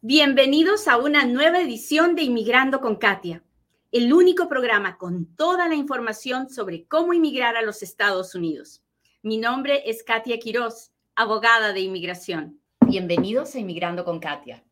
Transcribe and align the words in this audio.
Bienvenidos 0.00 0.86
a 0.86 0.96
una 0.96 1.24
nueva 1.24 1.60
edición 1.60 2.14
de 2.14 2.22
Inmigrando 2.22 2.80
con 2.80 2.94
Katia, 2.94 3.42
el 3.90 4.12
único 4.12 4.48
programa 4.48 4.96
con 4.96 5.34
toda 5.34 5.66
la 5.66 5.74
información 5.74 6.50
sobre 6.50 6.86
cómo 6.86 7.14
inmigrar 7.14 7.56
a 7.56 7.62
los 7.62 7.82
Estados 7.82 8.36
Unidos. 8.36 8.84
Mi 9.22 9.38
nombre 9.38 9.90
es 9.90 10.04
Katia 10.04 10.38
Quiroz, 10.38 10.92
abogada 11.16 11.72
de 11.72 11.80
inmigración. 11.80 12.60
Bienvenidos 12.86 13.56
a 13.56 13.58
Inmigrando 13.58 14.04
con 14.04 14.20
Katia. 14.20 14.62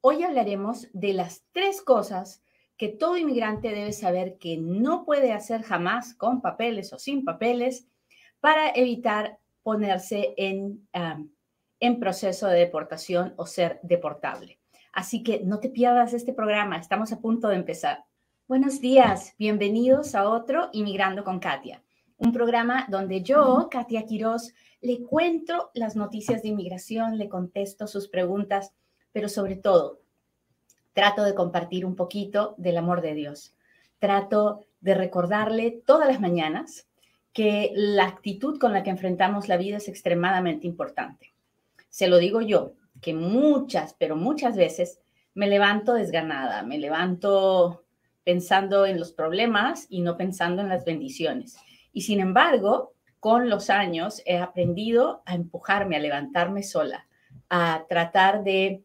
Hoy 0.00 0.22
hablaremos 0.22 0.88
de 0.94 1.12
las 1.12 1.44
tres 1.52 1.82
cosas 1.82 2.42
que 2.78 2.88
todo 2.88 3.18
inmigrante 3.18 3.68
debe 3.68 3.92
saber 3.92 4.38
que 4.38 4.56
no 4.56 5.04
puede 5.04 5.34
hacer 5.34 5.64
jamás 5.64 6.14
con 6.14 6.40
papeles 6.40 6.94
o 6.94 6.98
sin 6.98 7.26
papeles 7.26 7.88
para 8.40 8.70
evitar 8.70 9.38
ponerse 9.62 10.32
en, 10.38 10.88
um, 10.94 11.30
en 11.78 12.00
proceso 12.00 12.46
de 12.46 12.58
deportación 12.58 13.34
o 13.36 13.44
ser 13.44 13.78
deportable. 13.82 14.61
Así 14.92 15.22
que 15.22 15.40
no 15.42 15.58
te 15.58 15.70
pierdas 15.70 16.12
este 16.12 16.34
programa, 16.34 16.76
estamos 16.76 17.12
a 17.12 17.20
punto 17.20 17.48
de 17.48 17.56
empezar. 17.56 18.04
Buenos 18.46 18.78
días, 18.78 19.34
bienvenidos 19.38 20.14
a 20.14 20.28
otro 20.28 20.68
Inmigrando 20.72 21.24
con 21.24 21.40
Katia, 21.40 21.82
un 22.18 22.30
programa 22.30 22.84
donde 22.90 23.22
yo, 23.22 23.68
Katia 23.70 24.04
Quiroz, 24.04 24.52
le 24.82 25.02
cuento 25.02 25.70
las 25.72 25.96
noticias 25.96 26.42
de 26.42 26.48
inmigración, 26.48 27.16
le 27.16 27.30
contesto 27.30 27.86
sus 27.86 28.06
preguntas, 28.06 28.74
pero 29.12 29.30
sobre 29.30 29.56
todo 29.56 30.02
trato 30.92 31.24
de 31.24 31.34
compartir 31.34 31.86
un 31.86 31.96
poquito 31.96 32.54
del 32.58 32.76
amor 32.76 33.00
de 33.00 33.14
Dios. 33.14 33.54
Trato 33.98 34.66
de 34.82 34.94
recordarle 34.94 35.70
todas 35.86 36.06
las 36.06 36.20
mañanas 36.20 36.86
que 37.32 37.72
la 37.74 38.04
actitud 38.04 38.58
con 38.58 38.74
la 38.74 38.82
que 38.82 38.90
enfrentamos 38.90 39.48
la 39.48 39.56
vida 39.56 39.78
es 39.78 39.88
extremadamente 39.88 40.66
importante. 40.66 41.32
Se 41.88 42.08
lo 42.08 42.18
digo 42.18 42.42
yo, 42.42 42.74
que 43.02 43.12
muchas, 43.12 43.94
pero 43.98 44.16
muchas 44.16 44.56
veces 44.56 45.00
me 45.34 45.48
levanto 45.48 45.92
desganada, 45.92 46.62
me 46.62 46.78
levanto 46.78 47.84
pensando 48.24 48.86
en 48.86 48.98
los 48.98 49.12
problemas 49.12 49.86
y 49.90 50.00
no 50.00 50.16
pensando 50.16 50.62
en 50.62 50.68
las 50.68 50.84
bendiciones. 50.84 51.56
Y 51.92 52.02
sin 52.02 52.20
embargo, 52.20 52.94
con 53.18 53.50
los 53.50 53.68
años 53.68 54.22
he 54.24 54.38
aprendido 54.38 55.22
a 55.26 55.34
empujarme, 55.34 55.96
a 55.96 56.00
levantarme 56.00 56.62
sola, 56.62 57.06
a 57.50 57.84
tratar 57.88 58.44
de, 58.44 58.84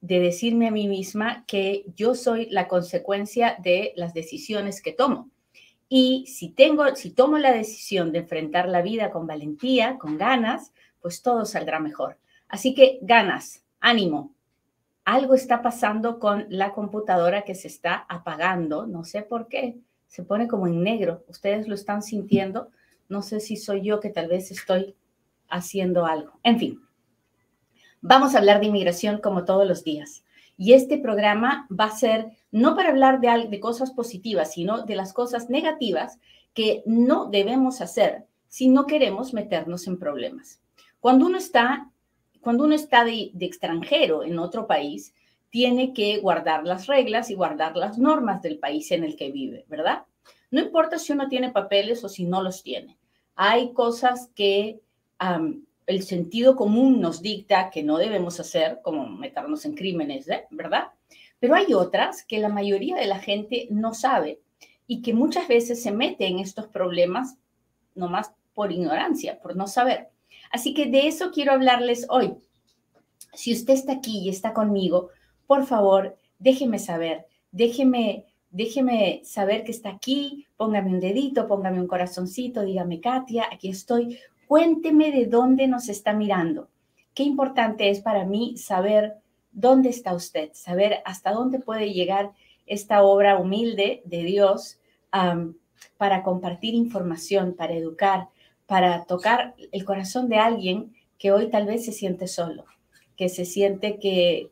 de 0.00 0.20
decirme 0.20 0.68
a 0.68 0.72
mí 0.72 0.86
misma 0.86 1.44
que 1.46 1.84
yo 1.96 2.14
soy 2.14 2.46
la 2.50 2.68
consecuencia 2.68 3.56
de 3.58 3.92
las 3.96 4.14
decisiones 4.14 4.80
que 4.80 4.92
tomo. 4.92 5.30
Y 5.88 6.26
si 6.26 6.50
tengo, 6.50 6.94
si 6.94 7.10
tomo 7.10 7.38
la 7.38 7.52
decisión 7.52 8.12
de 8.12 8.18
enfrentar 8.18 8.68
la 8.68 8.82
vida 8.82 9.10
con 9.10 9.26
valentía, 9.26 9.98
con 9.98 10.16
ganas, 10.16 10.72
pues 11.00 11.22
todo 11.22 11.44
saldrá 11.44 11.80
mejor. 11.80 12.18
Así 12.48 12.74
que 12.74 12.98
ganas, 13.02 13.64
ánimo. 13.80 14.34
Algo 15.04 15.34
está 15.34 15.62
pasando 15.62 16.18
con 16.18 16.46
la 16.48 16.72
computadora 16.72 17.42
que 17.42 17.54
se 17.54 17.68
está 17.68 18.06
apagando, 18.08 18.86
no 18.86 19.04
sé 19.04 19.22
por 19.22 19.48
qué, 19.48 19.78
se 20.06 20.22
pone 20.22 20.48
como 20.48 20.66
en 20.66 20.82
negro. 20.82 21.24
Ustedes 21.28 21.68
lo 21.68 21.74
están 21.74 22.02
sintiendo, 22.02 22.70
no 23.08 23.22
sé 23.22 23.40
si 23.40 23.56
soy 23.56 23.82
yo 23.82 24.00
que 24.00 24.10
tal 24.10 24.28
vez 24.28 24.50
estoy 24.50 24.94
haciendo 25.48 26.04
algo. 26.06 26.38
En 26.42 26.58
fin, 26.58 26.82
vamos 28.00 28.34
a 28.34 28.38
hablar 28.38 28.60
de 28.60 28.66
inmigración 28.66 29.20
como 29.20 29.44
todos 29.44 29.66
los 29.66 29.84
días. 29.84 30.24
Y 30.56 30.72
este 30.72 30.98
programa 30.98 31.68
va 31.70 31.84
a 31.84 31.96
ser 31.96 32.32
no 32.50 32.74
para 32.74 32.90
hablar 32.90 33.20
de, 33.20 33.46
de 33.48 33.60
cosas 33.60 33.92
positivas, 33.92 34.52
sino 34.52 34.84
de 34.84 34.96
las 34.96 35.12
cosas 35.12 35.48
negativas 35.48 36.18
que 36.52 36.82
no 36.84 37.26
debemos 37.26 37.80
hacer 37.80 38.26
si 38.48 38.68
no 38.68 38.86
queremos 38.86 39.32
meternos 39.32 39.86
en 39.86 39.98
problemas. 39.98 40.60
Cuando 41.00 41.26
uno 41.26 41.38
está 41.38 41.90
cuando 42.40 42.64
uno 42.64 42.74
está 42.74 43.04
de, 43.04 43.32
extranjero 43.40 44.22
en 44.22 44.38
otro 44.38 44.66
país, 44.66 45.14
tiene 45.50 45.92
que 45.92 46.18
guardar 46.18 46.64
las 46.64 46.86
reglas 46.86 47.30
y 47.30 47.34
guardar 47.34 47.76
las 47.76 47.98
normas 47.98 48.42
del 48.42 48.58
país 48.58 48.90
en 48.90 49.04
el 49.04 49.16
que 49.16 49.30
vive, 49.30 49.64
¿verdad? 49.68 50.04
No 50.50 50.60
importa 50.60 50.98
si 50.98 51.12
uno 51.12 51.28
tiene 51.28 51.50
papeles 51.50 52.04
o 52.04 52.08
si 52.08 52.24
no 52.24 52.42
los 52.42 52.62
tiene. 52.62 52.98
Hay 53.34 53.72
cosas 53.72 54.30
que 54.34 54.80
el 55.86 56.02
sentido 56.02 56.54
común 56.54 57.00
nos 57.00 57.22
dicta 57.22 57.70
que 57.70 57.82
no 57.82 57.98
debemos 57.98 58.38
hacer, 58.40 58.80
como 58.82 59.08
meternos 59.08 59.64
en 59.64 59.74
crímenes, 59.74 60.28
¿eh? 60.28 60.46
¿verdad? 60.50 60.88
Pero 61.40 61.54
hay 61.54 61.72
otras 61.72 62.24
que 62.24 62.38
la 62.38 62.48
mayoría 62.48 62.96
de 62.96 63.06
la 63.06 63.18
gente 63.18 63.68
no 63.70 63.94
sabe 63.94 64.40
y 64.86 65.02
que 65.02 65.14
muchas 65.14 65.48
veces 65.48 65.82
se 65.82 65.92
mete 65.92 66.26
en 66.26 66.40
estos 66.40 66.66
problemas 66.66 67.36
nomás 67.94 68.32
por 68.54 68.72
ignorancia, 68.72 69.38
por 69.40 69.56
no 69.56 69.66
saber. 69.66 70.10
Así 70.50 70.74
que 70.74 70.86
de 70.86 71.06
eso 71.06 71.30
quiero 71.30 71.52
hablarles 71.52 72.06
hoy. 72.08 72.34
Si 73.34 73.52
usted 73.52 73.74
está 73.74 73.92
aquí 73.92 74.20
y 74.20 74.28
está 74.28 74.52
conmigo, 74.52 75.10
por 75.46 75.66
favor, 75.66 76.16
déjeme 76.38 76.78
saber, 76.78 77.26
déjeme, 77.52 78.26
déjeme 78.50 79.20
saber 79.24 79.64
que 79.64 79.72
está 79.72 79.90
aquí, 79.90 80.46
póngame 80.56 80.90
un 80.90 81.00
dedito, 81.00 81.46
póngame 81.46 81.80
un 81.80 81.86
corazoncito, 81.86 82.62
dígame, 82.62 83.00
Katia, 83.00 83.46
aquí 83.52 83.68
estoy. 83.68 84.18
Cuénteme 84.46 85.12
de 85.12 85.26
dónde 85.26 85.68
nos 85.68 85.88
está 85.88 86.12
mirando. 86.12 86.68
Qué 87.14 87.22
importante 87.22 87.90
es 87.90 88.00
para 88.00 88.24
mí 88.24 88.56
saber 88.56 89.16
dónde 89.52 89.88
está 89.88 90.14
usted, 90.14 90.50
saber 90.52 91.02
hasta 91.04 91.32
dónde 91.32 91.58
puede 91.58 91.92
llegar 91.92 92.32
esta 92.66 93.02
obra 93.02 93.38
humilde 93.38 94.02
de 94.04 94.22
Dios 94.22 94.78
para 95.96 96.22
compartir 96.22 96.74
información, 96.74 97.54
para 97.54 97.74
educar, 97.74 98.28
para 98.68 99.06
tocar 99.06 99.54
el 99.72 99.84
corazón 99.86 100.28
de 100.28 100.36
alguien 100.36 100.92
que 101.18 101.32
hoy 101.32 101.48
tal 101.48 101.66
vez 101.66 101.86
se 101.86 101.92
siente 101.92 102.28
solo, 102.28 102.66
que 103.16 103.30
se 103.30 103.46
siente 103.46 103.98
que, 103.98 104.50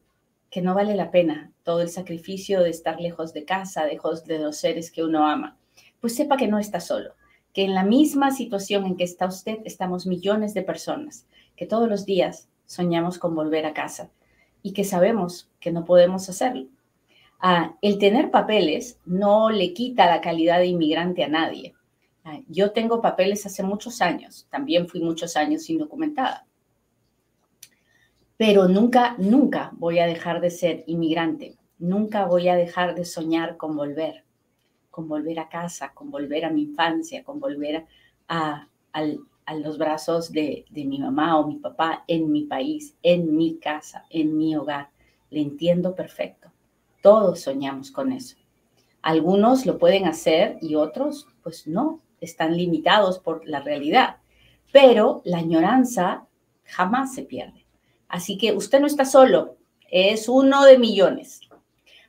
que 0.50 0.62
no 0.62 0.75
vale 0.75 0.97
la 0.97 1.10
pena 1.10 1.53
todo 1.62 1.82
el 1.82 1.91
sacrificio 1.91 2.62
de 2.62 2.71
estar 2.71 2.99
lejos 2.99 3.34
de 3.34 3.44
casa, 3.44 3.87
lejos 3.87 4.25
de 4.25 4.38
los 4.38 4.56
seres 4.56 4.91
que 4.91 5.04
uno 5.04 5.27
ama. 5.27 5.59
Pues 6.00 6.16
sepa 6.16 6.38
que 6.38 6.49
no 6.49 6.59
está 6.59 6.81
solo, 6.81 7.12
que 7.53 7.65
en 7.65 7.75
la 7.75 7.84
misma 7.84 8.31
situación 8.31 8.87
en 8.87 8.97
que 8.97 9.04
está 9.04 9.27
usted 9.27 9.59
estamos 9.66 10.06
millones 10.06 10.54
de 10.54 10.62
personas, 10.62 11.27
que 11.54 11.66
todos 11.66 11.87
los 11.87 12.06
días 12.06 12.48
soñamos 12.65 13.19
con 13.19 13.34
volver 13.34 13.66
a 13.66 13.75
casa 13.75 14.10
y 14.62 14.72
que 14.72 14.84
sabemos 14.84 15.50
que 15.60 15.72
no 15.72 15.84
podemos 15.84 16.27
hacerlo. 16.31 16.69
Ah, 17.38 17.77
el 17.83 17.98
tener 17.98 18.31
papeles 18.31 18.98
no 19.04 19.50
le 19.50 19.75
quita 19.75 20.06
la 20.06 20.22
calidad 20.22 20.59
de 20.59 20.69
inmigrante 20.69 21.22
a 21.22 21.28
nadie. 21.28 21.75
Yo 22.48 22.72
tengo 22.72 23.00
papeles 23.00 23.47
hace 23.47 23.62
muchos 23.62 24.00
años, 24.00 24.47
también 24.50 24.88
fui 24.88 25.00
muchos 25.00 25.37
años 25.37 25.69
indocumentada, 25.70 26.47
pero 28.37 28.69
nunca, 28.69 29.14
nunca 29.19 29.70
voy 29.75 29.98
a 29.98 30.06
dejar 30.06 30.41
de 30.41 30.50
ser 30.50 30.84
inmigrante, 30.86 31.56
nunca 31.78 32.26
voy 32.26 32.48
a 32.48 32.56
dejar 32.56 32.94
de 32.94 33.04
soñar 33.04 33.56
con 33.56 33.76
volver, 33.76 34.25
con 34.91 35.09
volver 35.09 35.38
a 35.38 35.48
casa, 35.48 35.92
con 35.94 36.10
volver 36.10 36.44
a 36.44 36.50
mi 36.50 36.62
infancia, 36.62 37.25
con 37.25 37.41
volver 37.41 37.86
a, 38.28 38.69
los 39.59 39.78
brazos 39.78 40.32
de, 40.32 40.65
de 40.70 40.84
mi 40.84 40.98
mamá 40.98 41.38
o 41.38 41.47
mi 41.47 41.56
papá 41.56 42.04
en 42.09 42.32
mi 42.32 42.42
país, 42.42 42.97
en 43.03 43.36
mi 43.36 43.59
casa, 43.59 44.04
en 44.10 44.36
mi 44.36 44.56
hogar. 44.56 44.91
Le 45.31 45.41
entiendo 45.41 45.94
perfecto. 45.94 46.50
Todos 47.03 47.41
soñamos 47.41 47.91
con 47.91 48.10
eso. 48.10 48.36
Algunos 49.00 49.65
lo 49.65 49.78
pueden 49.78 50.06
hacer 50.06 50.59
y 50.60 50.75
otros, 50.75 51.28
pues 51.42 51.66
no, 51.69 52.00
están 52.26 52.56
limitados 52.56 53.19
por 53.19 53.47
la 53.48 53.60
realidad, 53.60 54.16
pero 54.72 55.22
la 55.25 55.38
añoranza 55.38 56.26
jamás 56.64 57.14
se 57.14 57.22
pierde. 57.22 57.66
Así 58.09 58.37
que 58.37 58.53
usted 58.53 58.81
no 58.81 58.87
está 58.87 59.04
solo, 59.04 59.56
es 59.91 60.28
uno 60.28 60.65
de 60.65 60.78
millones. 60.78 61.41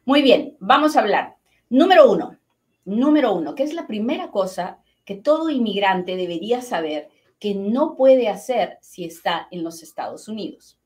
Muy 0.05 0.21
bien, 0.21 0.55
vamos 0.59 0.95
a 0.95 1.01
hablar. 1.01 1.35
Número 1.69 2.11
uno, 2.11 2.37
número 2.85 3.33
uno, 3.33 3.55
que 3.55 3.63
es 3.63 3.73
la 3.73 3.87
primera 3.87 4.31
cosa 4.31 4.79
que 5.05 5.15
todo 5.15 5.49
inmigrante 5.49 6.15
debería 6.15 6.61
saber 6.61 7.09
que 7.39 7.53
no 7.55 7.95
puede 7.95 8.29
hacer 8.29 8.77
si 8.81 9.05
está 9.05 9.47
en 9.51 9.63
los 9.63 9.83
Estados 9.83 10.27
Unidos. 10.27 10.79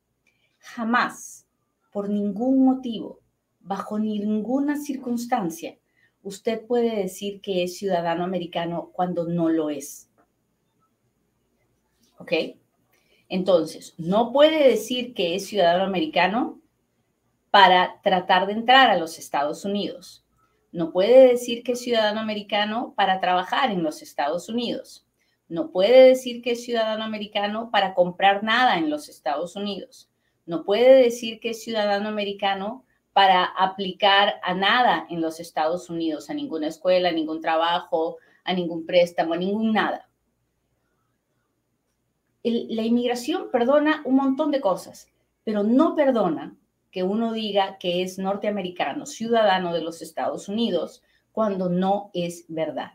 Jamás, 0.59 1.47
por 1.91 2.09
ningún 2.09 2.65
motivo, 2.65 3.19
bajo 3.59 3.99
ninguna 3.99 4.77
circunstancia, 4.77 5.77
usted 6.23 6.65
puede 6.65 6.95
decir 6.95 7.41
que 7.41 7.63
es 7.63 7.77
ciudadano 7.77 8.23
americano 8.23 8.91
cuando 8.93 9.25
no 9.25 9.49
lo 9.49 9.69
es. 9.69 10.09
¿Ok? 12.17 12.33
Entonces, 13.29 13.95
no 13.97 14.31
puede 14.31 14.67
decir 14.67 15.13
que 15.13 15.35
es 15.35 15.47
ciudadano 15.47 15.85
americano 15.85 16.59
para 17.49 18.01
tratar 18.01 18.47
de 18.47 18.53
entrar 18.53 18.89
a 18.89 18.97
los 18.97 19.17
Estados 19.17 19.65
Unidos. 19.65 20.25
No 20.71 20.91
puede 20.91 21.27
decir 21.27 21.63
que 21.63 21.73
es 21.73 21.81
ciudadano 21.81 22.19
americano 22.19 22.93
para 22.95 23.19
trabajar 23.19 23.71
en 23.71 23.83
los 23.83 24.01
Estados 24.01 24.47
Unidos. 24.47 25.05
No 25.49 25.71
puede 25.71 26.07
decir 26.07 26.41
que 26.41 26.51
es 26.51 26.63
ciudadano 26.63 27.03
americano 27.03 27.71
para 27.71 27.93
comprar 27.93 28.43
nada 28.43 28.77
en 28.77 28.89
los 28.89 29.09
Estados 29.09 29.55
Unidos. 29.57 30.09
No 30.45 30.63
puede 30.63 31.03
decir 31.03 31.39
que 31.41 31.49
es 31.49 31.63
ciudadano 31.63 32.07
americano 32.07 32.85
para 33.13 33.43
aplicar 33.43 34.35
a 34.43 34.53
nada 34.53 35.05
en 35.09 35.21
los 35.21 35.39
Estados 35.39 35.89
Unidos, 35.89 36.29
a 36.29 36.33
ninguna 36.33 36.67
escuela, 36.67 37.09
a 37.09 37.13
ningún 37.13 37.41
trabajo, 37.41 38.17
a 38.43 38.53
ningún 38.53 38.85
préstamo, 38.85 39.33
a 39.33 39.37
ningún 39.37 39.73
nada. 39.73 40.07
la 42.43 42.81
inmigración 42.81 43.51
perdona 43.51 44.01
un 44.03 44.15
montón 44.15 44.49
de 44.49 44.61
cosas, 44.61 45.07
pero 45.43 45.63
no 45.63 45.95
perdona 45.95 46.55
que 46.89 47.03
uno 47.03 47.33
diga 47.33 47.77
que 47.77 48.01
es 48.01 48.17
norteamericano, 48.17 49.05
ciudadano 49.05 49.73
de 49.73 49.81
los 49.81 50.01
Estados 50.01 50.49
Unidos, 50.49 51.03
cuando 51.31 51.69
no 51.69 52.09
es 52.13 52.45
verdad. 52.47 52.93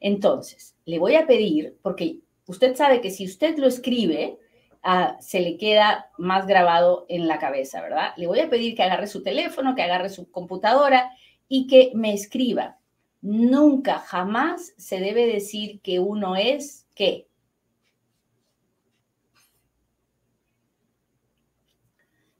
Entonces, 0.00 0.76
le 0.84 0.98
voy 0.98 1.14
a 1.14 1.26
pedir, 1.26 1.78
porque 1.82 2.18
usted 2.46 2.74
sabe 2.74 3.00
que 3.00 3.10
si 3.10 3.24
usted 3.24 3.56
lo 3.58 3.66
escribe, 3.66 4.38
ah, 4.82 5.16
se 5.20 5.40
le 5.40 5.56
queda 5.56 6.10
más 6.18 6.46
grabado 6.46 7.06
en 7.08 7.28
la 7.28 7.38
cabeza, 7.38 7.80
¿verdad? 7.80 8.12
Le 8.16 8.26
voy 8.26 8.40
a 8.40 8.50
pedir 8.50 8.74
que 8.74 8.82
agarre 8.82 9.06
su 9.06 9.22
teléfono, 9.22 9.74
que 9.74 9.82
agarre 9.82 10.08
su 10.10 10.30
computadora 10.30 11.10
y 11.48 11.66
que 11.66 11.92
me 11.94 12.12
escriba. 12.12 12.78
Nunca, 13.20 13.98
jamás 14.00 14.74
se 14.76 15.00
debe 15.00 15.26
decir 15.26 15.80
que 15.80 16.00
uno 16.00 16.36
es 16.36 16.86
qué. 16.94 17.28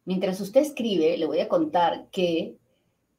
Mientras 0.04 0.40
usted 0.40 0.62
escribe, 0.62 1.16
le 1.16 1.26
voy 1.26 1.38
a 1.40 1.48
contar 1.48 2.08
que 2.10 2.56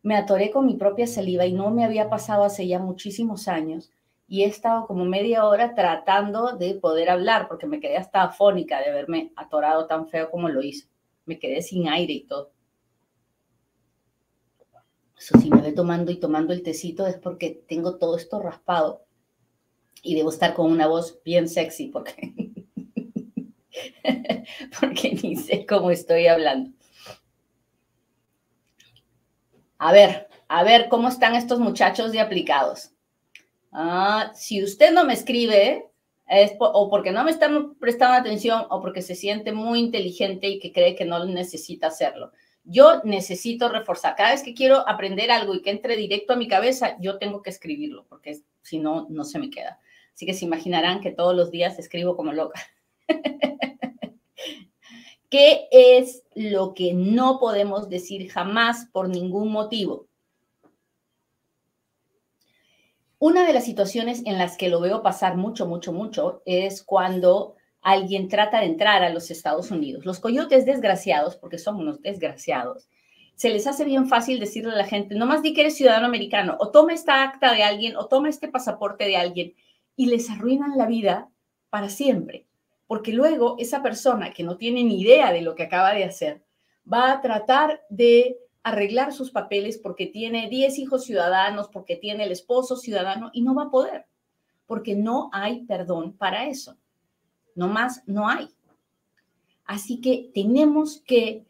me 0.02 0.16
atoré 0.18 0.52
con 0.52 0.66
mi 0.66 0.76
propia 0.76 1.08
saliva 1.08 1.46
y 1.46 1.54
no 1.54 1.72
me 1.72 1.86
había 1.86 2.10
pasado 2.10 2.44
hace 2.44 2.68
ya 2.68 2.80
muchísimos 2.80 3.48
años 3.48 3.92
y 4.34 4.42
he 4.42 4.48
estado 4.48 4.88
como 4.88 5.06
media 5.06 5.46
hora 5.46 5.76
tratando 5.76 6.58
de 6.58 6.74
poder 6.74 7.12
hablar 7.12 7.48
porque 7.48 7.68
me 7.68 7.80
quedé 7.80 7.98
hasta 7.98 8.24
afónica 8.24 8.80
de 8.80 8.90
haberme 8.90 9.32
atorado 9.36 9.86
tan 9.86 10.08
feo 10.08 10.32
como 10.32 10.50
lo 10.50 10.64
hice. 10.64 10.88
Me 11.26 11.38
quedé 11.38 11.62
sin 11.62 11.88
aire 11.88 12.14
y 12.14 12.24
todo. 12.24 12.52
Eso 15.16 15.38
sí, 15.38 15.52
me 15.52 15.62
ve 15.62 15.72
tomando 15.72 16.12
y 16.12 16.16
tomando 16.16 16.52
el 16.52 16.64
tecito 16.64 17.06
es 17.06 17.18
porque 17.18 17.64
tengo 17.68 18.00
todo 18.00 18.18
esto 18.18 18.42
raspado 18.42 19.06
y 20.02 20.16
debo 20.16 20.32
estar 20.32 20.56
con 20.56 20.72
una 20.72 20.88
voz 20.88 21.22
bien 21.24 21.48
sexy 21.48 21.90
porque, 21.90 22.56
porque 24.80 25.12
ni 25.22 25.36
sé 25.36 25.68
cómo 25.68 25.92
estoy 25.92 26.26
hablando. 26.26 26.72
A 29.78 29.92
ver, 29.94 30.28
a 30.48 30.64
ver 30.64 30.90
cómo 30.90 31.10
están 31.10 31.36
estos 31.36 31.60
muchachos 31.60 32.12
de 32.12 32.20
aplicados. 32.20 32.93
Ah, 33.74 34.32
si 34.36 34.64
usted 34.64 34.94
no 34.94 35.04
me 35.04 35.14
escribe, 35.14 35.90
es 36.28 36.54
o 36.60 36.90
porque 36.90 37.12
no 37.12 37.24
me 37.24 37.32
están 37.32 37.76
prestando 37.76 38.18
atención 38.18 38.66
o 38.70 38.80
porque 38.82 39.02
se 39.02 39.16
siente 39.16 39.52
muy 39.52 39.80
inteligente 39.80 40.48
y 40.48 40.60
que 40.60 40.72
cree 40.72 40.96
que 40.96 41.06
no 41.06 41.26
necesita 41.26 41.88
hacerlo. 41.88 42.32
Yo 42.64 43.02
necesito 43.04 43.70
reforzar. 43.70 44.16
Cada 44.16 44.32
vez 44.32 44.44
que 44.44 44.54
quiero 44.54 44.88
aprender 44.88 45.32
algo 45.32 45.56
y 45.56 45.62
que 45.62 45.72
entre 45.72 45.98
directo 45.98 46.34
a 46.34 46.38
mi 46.38 46.48
cabeza, 46.48 46.98
yo 47.02 47.18
tengo 47.18 47.42
que 47.42 47.50
escribirlo, 47.50 48.06
porque 48.08 48.40
si 48.62 48.78
no, 48.78 49.08
no 49.10 49.26
se 49.26 49.40
me 49.40 49.50
queda. 49.50 49.80
Así 50.14 50.26
que 50.28 50.34
se 50.34 50.46
imaginarán 50.46 51.02
que 51.02 51.12
todos 51.12 51.36
los 51.36 51.50
días 51.50 51.78
escribo 51.80 52.16
como 52.16 52.32
loca. 52.32 52.62
¿Qué 55.30 55.68
es 55.72 56.24
lo 56.36 56.76
que 56.76 56.94
no 56.94 57.40
podemos 57.40 57.90
decir 57.90 58.30
jamás 58.30 58.88
por 58.94 59.10
ningún 59.10 59.52
motivo? 59.52 60.08
Una 63.26 63.48
de 63.48 63.54
las 63.54 63.64
situaciones 63.64 64.22
en 64.26 64.38
las 64.38 64.58
que 64.58 64.68
lo 64.68 64.82
veo 64.82 65.02
pasar 65.02 65.38
mucho, 65.38 65.66
mucho, 65.66 65.94
mucho 65.94 66.42
es 66.46 66.84
cuando 66.84 67.56
alguien 67.82 68.28
trata 68.28 68.60
de 68.60 68.66
entrar 68.66 69.02
a 69.02 69.12
los 69.12 69.32
Estados 69.32 69.72
Unidos. 69.72 70.06
Los 70.06 70.20
coyotes 70.20 70.66
desgraciados, 70.66 71.38
porque 71.38 71.58
son 71.58 71.78
unos 71.78 72.02
desgraciados, 72.02 72.90
se 73.36 73.50
les 73.50 73.66
hace 73.66 73.86
bien 73.86 74.10
fácil 74.10 74.42
decirle 74.42 74.74
a 74.74 74.76
la 74.76 74.86
gente, 74.86 75.16
no 75.16 75.26
más 75.26 75.42
di 75.42 75.54
que 75.54 75.62
eres 75.62 75.78
ciudadano 75.78 76.06
americano, 76.06 76.58
o 76.60 76.70
toma 76.72 76.92
esta 76.92 77.24
acta 77.24 77.54
de 77.54 77.64
alguien, 77.64 77.96
o 77.96 78.08
toma 78.08 78.28
este 78.28 78.50
pasaporte 78.50 79.06
de 79.06 79.16
alguien, 79.16 79.54
y 79.96 80.08
les 80.08 80.30
arruinan 80.30 80.78
la 80.78 80.86
vida 80.86 81.30
para 81.70 81.88
siempre. 81.88 82.46
Porque 82.88 83.14
luego 83.14 83.56
esa 83.58 83.82
persona 83.82 84.34
que 84.34 84.44
no 84.44 84.58
tiene 84.58 84.84
ni 84.84 85.00
idea 85.00 85.32
de 85.32 85.44
lo 85.44 85.56
que 85.56 85.64
acaba 85.64 85.94
de 85.94 86.04
hacer, 86.04 86.44
va 86.92 87.14
a 87.14 87.22
tratar 87.22 87.86
de 87.88 88.38
arreglar 88.64 89.14
sus 89.14 89.30
papeles 89.30 89.78
porque 89.78 90.08
tiene 90.08 90.50
10 90.50 90.80
hijos 90.80 91.04
ciudadanos, 91.04 91.68
porque 91.68 91.98
tiene 91.98 92.24
el 92.24 92.32
esposo 92.32 92.78
ciudadano 92.78 93.30
y 93.34 93.42
no 93.42 93.54
va 93.54 93.64
a 93.64 93.72
poder, 93.72 94.06
porque 94.66 94.96
no 94.96 95.30
hay 95.34 95.66
perdón 95.66 96.14
para 96.14 96.48
eso. 96.48 96.78
No 97.56 97.68
más, 97.68 98.02
no 98.08 98.28
hay. 98.28 98.48
Así 99.66 100.02
que 100.02 100.32
tenemos 100.34 101.02
que 101.06 101.46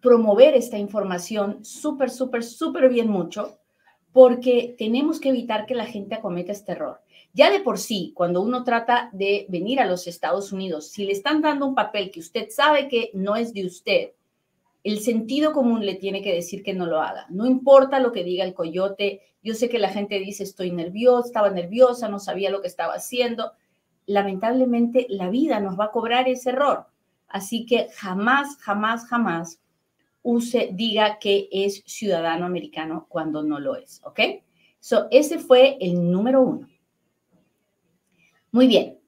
promover 0.00 0.54
esta 0.54 0.78
información 0.78 1.64
súper, 1.64 2.10
súper, 2.10 2.42
súper 2.42 2.88
bien 2.88 3.08
mucho, 3.08 3.58
porque 4.12 4.74
tenemos 4.78 5.20
que 5.20 5.28
evitar 5.28 5.66
que 5.66 5.74
la 5.74 5.86
gente 5.86 6.14
acometa 6.14 6.52
este 6.52 6.72
error. 6.72 7.00
Ya 7.34 7.50
de 7.50 7.60
por 7.60 7.78
sí, 7.78 8.12
cuando 8.14 8.40
uno 8.40 8.64
trata 8.64 9.10
de 9.12 9.44
venir 9.48 9.78
a 9.78 9.86
los 9.86 10.06
Estados 10.06 10.52
Unidos, 10.52 10.88
si 10.88 11.04
le 11.04 11.12
están 11.12 11.42
dando 11.42 11.66
un 11.66 11.74
papel 11.74 12.10
que 12.10 12.20
usted 12.20 12.48
sabe 12.48 12.88
que 12.88 13.10
no 13.12 13.36
es 13.36 13.52
de 13.52 13.66
usted, 13.66 14.12
el 14.86 15.00
sentido 15.00 15.52
común 15.52 15.84
le 15.84 15.96
tiene 15.96 16.22
que 16.22 16.32
decir 16.32 16.62
que 16.62 16.72
no 16.72 16.86
lo 16.86 17.02
haga. 17.02 17.26
No 17.28 17.44
importa 17.44 17.98
lo 17.98 18.12
que 18.12 18.22
diga 18.22 18.44
el 18.44 18.54
coyote. 18.54 19.20
Yo 19.42 19.54
sé 19.54 19.68
que 19.68 19.80
la 19.80 19.88
gente 19.88 20.20
dice 20.20 20.44
estoy 20.44 20.70
nerviosa, 20.70 21.26
estaba 21.26 21.50
nerviosa, 21.50 22.08
no 22.08 22.20
sabía 22.20 22.50
lo 22.50 22.60
que 22.60 22.68
estaba 22.68 22.94
haciendo. 22.94 23.50
Lamentablemente 24.06 25.06
la 25.08 25.28
vida 25.28 25.58
nos 25.58 25.76
va 25.76 25.86
a 25.86 25.90
cobrar 25.90 26.28
ese 26.28 26.50
error. 26.50 26.86
Así 27.26 27.66
que 27.66 27.88
jamás, 27.96 28.58
jamás, 28.58 29.08
jamás 29.08 29.60
use, 30.22 30.70
diga 30.72 31.18
que 31.18 31.48
es 31.50 31.82
ciudadano 31.84 32.46
americano 32.46 33.06
cuando 33.08 33.42
no 33.42 33.58
lo 33.58 33.74
es, 33.74 34.00
¿ok? 34.04 34.20
So, 34.78 35.08
ese 35.10 35.40
fue 35.40 35.78
el 35.80 36.12
número 36.12 36.42
uno. 36.42 36.68
Muy 38.52 38.68
bien. 38.68 39.00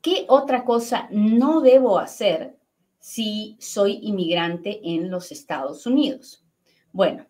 ¿Qué 0.00 0.24
otra 0.28 0.64
cosa 0.64 1.08
no 1.10 1.62
debo 1.62 1.98
hacer 1.98 2.56
si 3.04 3.58
soy 3.60 3.98
inmigrante 4.00 4.80
en 4.82 5.10
los 5.10 5.30
Estados 5.30 5.84
Unidos. 5.84 6.42
Bueno, 6.90 7.26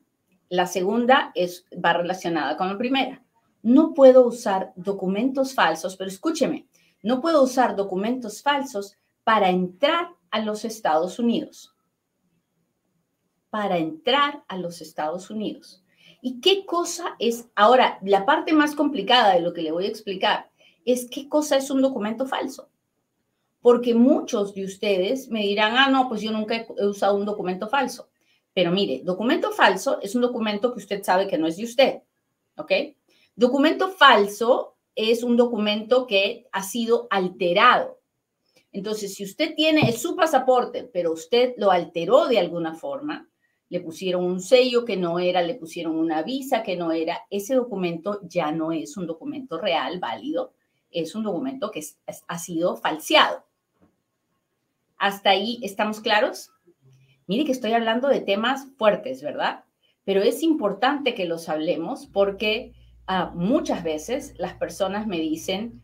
la 0.49 0.69
segunda 0.69 1.32
es, 1.35 1.67
va 1.85 1.94
relacionada 1.94 2.56
con 2.56 2.69
la 2.69 2.79
primera. 2.79 3.25
No 3.61 3.93
puedo 3.93 4.25
usar 4.25 4.73
documentos 4.76 5.53
falsos, 5.53 5.97
pero 5.97 6.09
escúcheme, 6.09 6.69
no 7.03 7.21
puedo 7.21 7.43
usar 7.43 7.75
documentos 7.75 8.41
falsos 8.41 8.97
para 9.25 9.50
entrar 9.50 10.11
a 10.31 10.38
los 10.38 10.65
Estados 10.65 11.19
Unidos. 11.19 11.75
Para 13.50 13.79
entrar 13.79 14.44
a 14.47 14.56
los 14.59 14.81
Estados 14.81 15.29
Unidos. 15.29 15.82
¿Y 16.23 16.41
qué 16.41 16.65
cosa 16.67 17.17
es? 17.19 17.49
Ahora, 17.56 17.99
la 18.05 18.25
parte 18.25 18.53
más 18.53 18.77
complicada 18.77 19.35
de 19.35 19.41
lo 19.41 19.53
que 19.53 19.62
le 19.62 19.73
voy 19.73 19.87
a 19.87 19.88
explicar 19.88 20.53
es 20.85 21.11
qué 21.11 21.29
cosa 21.29 21.56
es 21.56 21.69
un 21.69 21.82
documento 21.82 22.27
falso 22.27 22.70
porque 23.65 23.95
muchos 23.95 24.53
de 24.53 24.63
ustedes 24.63 25.31
me 25.31 25.41
dirán, 25.41 25.75
ah, 25.75 25.89
no, 25.89 26.07
pues 26.07 26.21
yo 26.21 26.31
nunca 26.31 26.67
he 26.77 26.87
usado 26.87 27.17
un 27.17 27.25
documento 27.25 27.67
falso. 27.67 28.11
Pero 28.53 28.71
mire, 28.71 29.01
documento 29.03 29.53
falso 29.53 29.99
es 30.03 30.15
un 30.15 30.21
documento 30.21 30.71
que 30.71 30.81
usted 30.81 31.03
sabe 31.03 31.27
que 31.27 31.39
no 31.39 31.47
es 31.47 31.56
de 31.56 31.65
usted, 31.65 32.03
¿ok? 32.59 32.73
Documento 33.35 33.89
falso 33.89 34.77
es 34.94 35.23
un 35.23 35.39
documento 35.39 36.06
que 36.06 36.47
ha 36.53 36.63
sido 36.63 37.06
alterado. 37.09 38.03
Entonces, 38.71 39.15
si 39.15 39.25
usted 39.25 39.55
tiene 39.55 39.91
su 39.93 40.15
pasaporte, 40.15 40.85
pero 40.85 41.13
usted 41.13 41.55
lo 41.56 41.71
alteró 41.71 42.27
de 42.27 42.41
alguna 42.41 42.75
forma, 42.75 43.31
le 43.71 43.81
pusieron 43.81 44.27
un 44.27 44.43
sello 44.43 44.85
que 44.85 44.99
no 44.99 45.19
era, 45.19 45.41
le 45.41 45.55
pusieron 45.55 45.97
una 45.97 46.23
visa 46.23 46.63
que 46.63 46.77
no 46.77 46.93
era, 46.93 47.23
ese 47.31 47.55
documento 47.55 48.21
ya 48.25 48.53
no 48.53 48.73
es 48.73 48.99
un 48.99 49.06
documento 49.06 49.56
real, 49.56 50.01
válido, 50.01 50.53
es 50.91 51.15
un 51.15 51.23
documento 51.23 51.71
que 51.71 51.83
ha 52.29 52.39
sido 52.39 52.77
falseado. 52.77 53.43
¿Hasta 55.05 55.29
ahí 55.29 55.58
estamos 55.61 56.01
claros? 56.01 56.51
Mire 57.27 57.44
que 57.44 57.53
estoy 57.53 57.73
hablando 57.73 58.08
de 58.08 58.23
temas 58.23 58.69
fuertes, 58.79 59.23
¿verdad? 59.23 59.65
Pero 60.06 60.23
es 60.23 60.43
importante 60.43 61.13
que 61.13 61.27
los 61.27 61.51
hablemos 61.51 62.06
porque 62.06 62.73
ah, 63.06 63.31
muchas 63.34 63.84
veces 63.84 64.32
las 64.39 64.55
personas 64.55 65.06
me 65.06 65.19
dicen, 65.19 65.82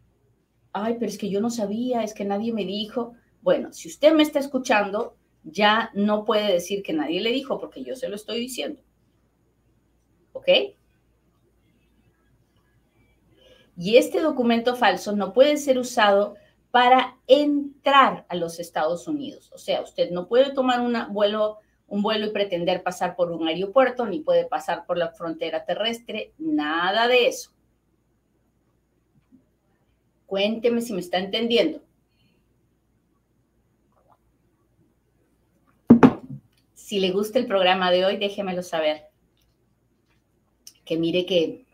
ay, 0.72 0.96
pero 0.98 1.10
es 1.10 1.18
que 1.18 1.28
yo 1.28 1.42
no 1.42 1.50
sabía, 1.50 2.02
es 2.02 2.14
que 2.14 2.24
nadie 2.24 2.54
me 2.54 2.64
dijo. 2.64 3.12
Bueno, 3.42 3.74
si 3.74 3.88
usted 3.88 4.14
me 4.14 4.22
está 4.22 4.38
escuchando, 4.38 5.18
ya 5.44 5.90
no 5.92 6.24
puede 6.24 6.50
decir 6.50 6.82
que 6.82 6.94
nadie 6.94 7.20
le 7.20 7.32
dijo 7.32 7.60
porque 7.60 7.84
yo 7.84 7.96
se 7.96 8.08
lo 8.08 8.16
estoy 8.16 8.40
diciendo. 8.40 8.80
¿Ok? 10.32 10.48
Y 13.76 13.98
este 13.98 14.22
documento 14.22 14.76
falso 14.76 15.14
no 15.14 15.34
puede 15.34 15.58
ser 15.58 15.78
usado 15.78 16.36
para 16.70 17.16
entrar 17.26 18.24
a 18.28 18.36
los 18.36 18.60
Estados 18.60 19.08
Unidos. 19.08 19.50
O 19.52 19.58
sea, 19.58 19.82
usted 19.82 20.10
no 20.10 20.28
puede 20.28 20.52
tomar 20.52 21.10
vuelo, 21.10 21.58
un 21.88 22.02
vuelo 22.02 22.26
y 22.26 22.30
pretender 22.30 22.82
pasar 22.82 23.16
por 23.16 23.32
un 23.32 23.48
aeropuerto, 23.48 24.06
ni 24.06 24.20
puede 24.20 24.46
pasar 24.46 24.86
por 24.86 24.96
la 24.96 25.10
frontera 25.10 25.64
terrestre, 25.64 26.32
nada 26.38 27.08
de 27.08 27.26
eso. 27.26 27.50
Cuénteme 30.26 30.80
si 30.80 30.92
me 30.92 31.00
está 31.00 31.18
entendiendo. 31.18 31.82
Si 36.74 37.00
le 37.00 37.10
gusta 37.10 37.38
el 37.38 37.46
programa 37.46 37.90
de 37.90 38.04
hoy, 38.04 38.16
déjemelo 38.16 38.62
saber. 38.62 39.08
Que 40.84 40.96
mire 40.96 41.26
que 41.26 41.66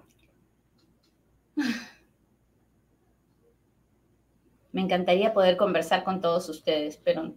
Me 4.77 4.83
encantaría 4.83 5.33
poder 5.33 5.57
conversar 5.57 6.05
con 6.05 6.21
todos 6.21 6.51
ustedes, 6.51 6.99
pero 7.03 7.33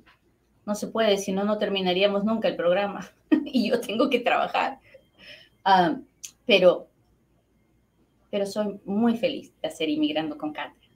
no 0.65 0.75
se 0.75 0.88
puede, 0.88 1.17
si 1.17 1.31
no, 1.31 1.46
no 1.46 1.58
terminaríamos 1.58 2.25
nunca 2.25 2.50
el 2.50 2.58
programa 2.58 3.10
y 3.46 3.69
yo 3.69 3.79
tengo 3.79 4.10
que 4.10 4.19
trabajar. 4.19 4.81
Ah, 5.63 5.96
pero, 6.46 6.89
pero 8.29 8.46
soy 8.46 8.81
muy 8.84 9.15
feliz 9.15 9.53
de 9.62 9.69
hacer 9.69 9.88
Inmigrando 9.88 10.38
con 10.38 10.51
Katia. 10.51 10.89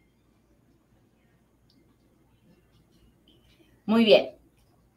Muy 3.85 4.03
bien. 4.03 4.35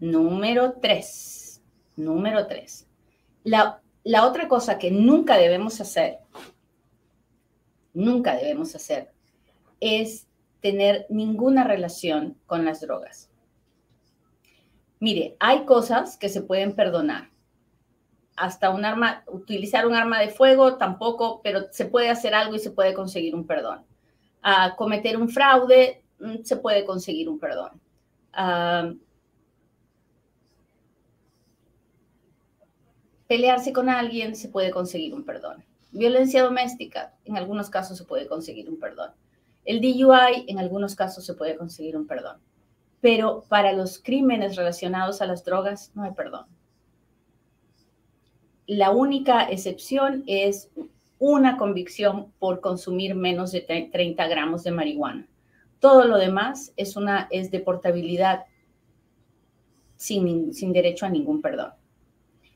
Número 0.00 0.72
tres. 0.82 1.62
Número 1.94 2.48
tres. 2.48 2.88
La, 3.44 3.80
la 4.02 4.26
otra 4.26 4.48
cosa 4.48 4.80
que 4.80 4.90
nunca 4.90 5.38
debemos 5.38 5.80
hacer, 5.80 6.18
nunca 7.94 8.34
debemos 8.34 8.74
hacer, 8.74 9.12
es 9.78 10.26
tener 10.60 11.06
ninguna 11.08 11.64
relación 11.64 12.36
con 12.46 12.64
las 12.64 12.80
drogas. 12.80 13.30
Mire, 14.98 15.36
hay 15.38 15.64
cosas 15.64 16.16
que 16.16 16.28
se 16.28 16.42
pueden 16.42 16.74
perdonar. 16.74 17.30
Hasta 18.36 18.70
un 18.70 18.84
arma, 18.84 19.24
utilizar 19.26 19.86
un 19.86 19.94
arma 19.94 20.20
de 20.20 20.28
fuego 20.28 20.76
tampoco, 20.76 21.40
pero 21.42 21.66
se 21.70 21.86
puede 21.86 22.10
hacer 22.10 22.34
algo 22.34 22.54
y 22.56 22.58
se 22.58 22.70
puede 22.70 22.94
conseguir 22.94 23.34
un 23.34 23.46
perdón. 23.46 23.84
A 24.42 24.76
cometer 24.76 25.16
un 25.16 25.28
fraude, 25.28 26.02
mm, 26.20 26.42
se 26.44 26.56
puede 26.56 26.84
conseguir 26.84 27.28
un 27.28 27.38
perdón. 27.38 27.80
pelearse 33.26 33.72
con 33.72 33.88
alguien, 33.88 34.36
se 34.36 34.48
puede 34.48 34.70
conseguir 34.70 35.14
un 35.14 35.24
perdón. 35.24 35.64
Violencia 35.90 36.42
doméstica, 36.42 37.14
en 37.24 37.36
algunos 37.36 37.70
casos 37.70 37.96
se 37.98 38.04
puede 38.04 38.26
conseguir 38.26 38.68
un 38.68 38.78
perdón. 38.78 39.12
El 39.66 39.80
DUI, 39.80 40.46
en 40.46 40.58
algunos 40.58 40.94
casos 40.94 41.26
se 41.26 41.34
puede 41.34 41.56
conseguir 41.56 41.96
un 41.96 42.06
perdón 42.06 42.40
pero 43.00 43.44
para 43.48 43.72
los 43.72 43.98
crímenes 43.98 44.56
relacionados 44.56 45.20
a 45.20 45.26
las 45.26 45.44
drogas 45.44 45.92
no 45.94 46.02
hay 46.02 46.12
perdón. 46.12 46.46
La 48.66 48.90
única 48.90 49.44
excepción 49.44 50.24
es 50.26 50.70
una 51.18 51.56
convicción 51.56 52.32
por 52.38 52.60
consumir 52.60 53.14
menos 53.14 53.52
de 53.52 53.60
30 53.60 54.26
gramos 54.26 54.64
de 54.64 54.72
marihuana. 54.72 55.28
Todo 55.78 56.04
lo 56.04 56.18
demás 56.18 56.72
es, 56.76 56.96
una, 56.96 57.28
es 57.30 57.50
deportabilidad 57.50 58.46
sin, 59.96 60.52
sin 60.52 60.72
derecho 60.72 61.06
a 61.06 61.10
ningún 61.10 61.40
perdón. 61.40 61.74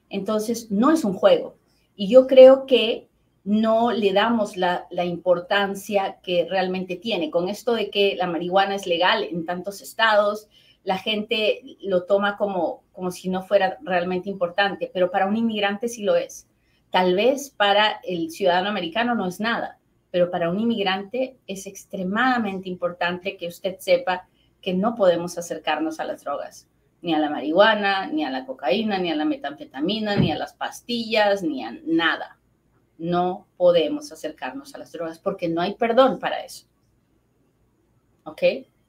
Entonces, 0.08 0.70
no 0.70 0.90
es 0.90 1.04
un 1.04 1.12
juego. 1.12 1.54
Y 1.94 2.08
yo 2.08 2.26
creo 2.26 2.66
que 2.66 3.08
no 3.44 3.90
le 3.90 4.12
damos 4.12 4.56
la, 4.56 4.86
importancia 5.04 6.18
que 6.22 6.46
realmente 6.48 6.96
tiene. 6.96 7.30
Con 7.30 7.48
esto 7.48 7.74
de 7.74 7.90
que 7.90 8.14
la 8.16 8.26
marihuana 8.26 8.74
es 8.74 8.86
legal 8.86 9.24
en 9.24 9.46
tantos 9.46 9.80
estados, 9.80 10.48
la 10.84 10.98
gente 10.98 11.62
lo 11.80 12.04
toma 12.04 12.36
como, 12.36 12.84
como 12.92 13.10
si 13.10 13.28
no 13.28 13.42
fuera 13.42 13.78
realmente 13.82 14.30
importante, 14.30 14.90
pero 14.92 15.10
para 15.10 15.26
un 15.26 15.36
inmigrante 15.36 15.88
sí 15.88 16.02
lo 16.02 16.16
es. 16.16 16.46
Tal 16.90 17.14
vez 17.14 17.50
para 17.50 18.00
el 18.02 18.30
ciudadano 18.30 18.68
americano 18.68 19.14
no 19.14 19.26
es 19.26 19.40
nada, 19.40 19.78
pero 20.10 20.30
para 20.30 20.50
un 20.50 20.58
inmigrante 20.58 21.38
es 21.46 21.66
extremadamente 21.66 22.68
importante 22.68 23.36
que 23.36 23.48
usted 23.48 23.76
sepa 23.78 24.26
que 24.60 24.74
no 24.74 24.94
podemos 24.94 25.38
acercarnos 25.38 26.00
a 26.00 26.04
las 26.04 26.24
drogas, 26.24 26.68
ni 27.00 27.14
a 27.14 27.18
la 27.18 27.30
marihuana, 27.30 28.08
ni 28.08 28.24
a 28.24 28.30
la 28.30 28.44
cocaína, 28.44 28.98
ni 28.98 29.10
a 29.10 29.16
la 29.16 29.24
metanfetamina, 29.24 30.16
ni 30.16 30.32
a 30.32 30.36
las 30.36 30.52
pastillas, 30.52 31.42
ni 31.42 31.64
a 31.64 31.78
nada 31.86 32.39
no 33.00 33.46
podemos 33.56 34.12
acercarnos 34.12 34.74
a 34.74 34.78
las 34.78 34.92
drogas 34.92 35.18
porque 35.18 35.48
no 35.48 35.60
hay 35.60 35.74
perdón 35.74 36.18
para 36.18 36.44
eso. 36.44 36.66
¿Ok? 38.24 38.42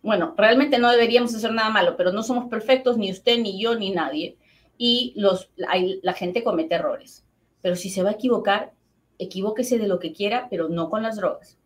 Bueno, 0.03 0.35
realmente 0.37 0.77
no 0.77 0.91
deberíamos 0.91 1.33
hacer 1.33 1.53
nada 1.53 1.69
malo, 1.69 1.95
pero 1.95 2.11
no 2.11 2.21
somos 2.21 2.49
perfectos, 2.49 2.97
ni 2.97 3.09
usted, 3.09 3.39
ni 3.39 3.61
yo, 3.61 3.75
ni 3.75 3.91
nadie. 3.91 4.37
Y 4.77 5.13
los, 5.15 5.49
la 5.55 6.13
gente 6.13 6.43
comete 6.43 6.75
errores. 6.75 7.25
Pero 7.61 7.75
si 7.75 7.89
se 7.89 8.03
va 8.03 8.09
a 8.09 8.13
equivocar, 8.13 8.73
equivóquese 9.17 9.77
de 9.77 9.87
lo 9.87 9.99
que 9.99 10.11
quiera, 10.11 10.47
pero 10.49 10.67
no 10.67 10.89
con 10.89 11.03
las 11.03 11.15
drogas. 11.15 11.57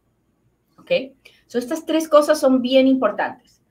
¿Ok? 0.78 0.92
So, 1.48 1.58
estas 1.58 1.86
tres 1.86 2.08
cosas 2.08 2.40
son 2.40 2.62
bien 2.62 2.88
importantes. 2.88 3.62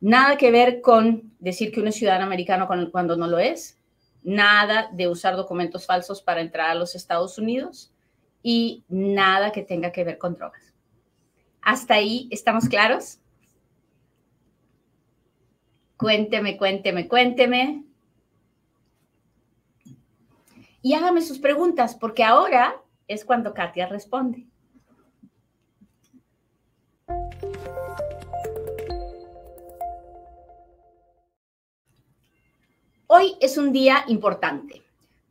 Nada 0.00 0.36
que 0.36 0.50
ver 0.50 0.80
con 0.80 1.32
decir 1.38 1.72
que 1.72 1.80
uno 1.80 1.88
es 1.88 1.96
ciudadano 1.96 2.26
americano 2.26 2.68
cuando 2.92 3.16
no 3.16 3.26
lo 3.26 3.38
es 3.38 3.78
nada 4.24 4.90
de 4.92 5.06
usar 5.06 5.36
documentos 5.36 5.86
falsos 5.86 6.20
para 6.20 6.40
entrar 6.40 6.70
a 6.70 6.74
los 6.74 6.94
Estados 6.94 7.38
Unidos 7.38 7.92
y 8.42 8.84
nada 8.88 9.52
que 9.52 9.62
tenga 9.62 9.92
que 9.92 10.02
ver 10.02 10.18
con 10.18 10.34
drogas. 10.34 10.74
¿Hasta 11.62 11.94
ahí 11.94 12.28
estamos 12.30 12.68
claros? 12.68 13.20
Cuénteme, 15.96 16.56
cuénteme, 16.56 17.06
cuénteme. 17.06 17.84
Y 20.82 20.92
hágame 20.92 21.22
sus 21.22 21.38
preguntas, 21.38 21.94
porque 21.94 22.24
ahora 22.24 22.82
es 23.08 23.24
cuando 23.24 23.54
Katia 23.54 23.86
responde. 23.86 24.46
Hoy 33.16 33.36
es 33.40 33.58
un 33.58 33.70
día 33.70 34.04
importante. 34.08 34.82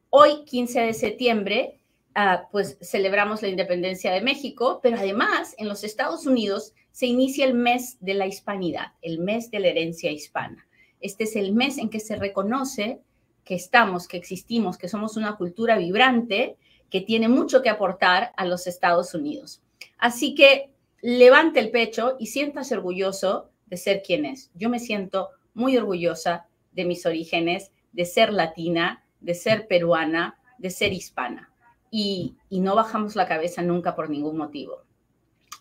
Hoy, 0.09 0.45
15 0.45 0.79
de 0.79 0.93
septiembre, 0.93 1.81
ah, 2.15 2.47
pues 2.49 2.77
celebramos 2.81 3.41
la 3.41 3.49
independencia 3.49 4.13
de 4.13 4.21
México, 4.21 4.79
pero 4.81 4.95
además 4.95 5.53
en 5.57 5.67
los 5.67 5.83
Estados 5.83 6.25
Unidos 6.25 6.71
se 6.93 7.07
inicia 7.07 7.45
el 7.45 7.55
mes 7.55 7.97
de 7.99 8.13
la 8.13 8.25
hispanidad, 8.25 8.93
el 9.01 9.19
mes 9.19 9.51
de 9.51 9.59
la 9.59 9.67
herencia 9.67 10.11
hispana. 10.11 10.65
Este 11.01 11.25
es 11.25 11.35
el 11.35 11.51
mes 11.51 11.77
en 11.77 11.89
que 11.89 11.99
se 11.99 12.15
reconoce 12.15 13.01
que 13.43 13.55
estamos, 13.55 14.07
que 14.07 14.15
existimos, 14.15 14.77
que 14.77 14.87
somos 14.87 15.17
una 15.17 15.35
cultura 15.35 15.77
vibrante 15.77 16.55
que 16.89 17.01
tiene 17.01 17.27
mucho 17.27 17.61
que 17.61 17.69
aportar 17.69 18.31
a 18.37 18.45
los 18.45 18.65
Estados 18.65 19.13
Unidos. 19.13 19.61
Así 19.97 20.35
que 20.35 20.71
levante 21.01 21.59
el 21.59 21.69
pecho 21.69 22.15
y 22.17 22.27
siéntase 22.27 22.75
orgulloso 22.75 23.49
de 23.65 23.75
ser 23.75 24.03
quien 24.03 24.23
es. 24.23 24.51
Yo 24.53 24.69
me 24.69 24.79
siento 24.79 25.31
muy 25.53 25.75
orgullosa 25.75 26.47
de 26.71 26.85
mis 26.85 27.05
orígenes, 27.05 27.73
de 27.93 28.05
ser 28.05 28.33
latina, 28.33 29.03
de 29.21 29.33
ser 29.33 29.67
peruana, 29.67 30.38
de 30.57 30.69
ser 30.69 30.91
hispana. 30.93 31.50
Y, 31.89 32.35
no 32.50 32.75
bajamos 32.75 33.15
la 33.15 33.27
cabeza 33.27 33.62
nunca 33.62 33.95
por 33.95 34.09
ningún 34.09 34.38
motivo. 34.38 34.83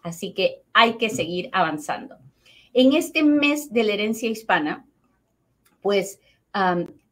Así 0.03 0.33
que 0.33 0.63
hay 0.73 0.95
que 0.95 1.11
seguir 1.11 1.49
avanzando. 1.53 2.17
En 2.73 2.95
este 2.95 3.23
mes 3.23 3.73
de 3.73 3.85
la 3.85 3.93
herencia 3.93 4.29
hispana, 4.29 4.87
pues 5.81 6.21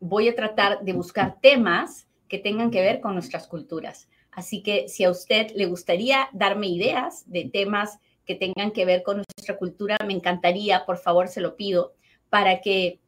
voy 0.00 0.28
a 0.28 0.34
tratar 0.34 0.82
de 0.82 0.92
buscar 0.92 1.38
temas 1.40 2.06
que 2.28 2.38
tengan 2.38 2.70
que 2.70 2.80
ver 2.80 3.00
con 3.00 3.14
nuestras 3.14 3.46
culturas. 3.46 4.08
Así 4.32 4.62
que 4.62 4.88
si 4.88 5.04
a 5.04 5.10
usted 5.10 5.50
le 5.54 5.66
gustaría 5.66 6.28
darme 6.32 6.68
ideas 6.68 7.24
de 7.26 7.50
temas 7.52 7.98
que 8.24 8.34
tengan 8.34 8.70
que 8.70 8.84
ver 8.84 9.02
con 9.02 9.16
nuestra 9.16 9.58
cultura, 9.58 9.98
me 10.06 10.12
encantaría, 10.12 10.86
por 10.86 10.98
favor, 10.98 11.28
se 11.28 11.40
lo 11.40 11.56
pido, 11.56 11.94
para 12.28 12.60
que 12.60 13.00